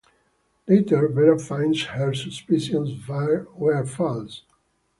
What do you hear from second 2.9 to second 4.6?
were false.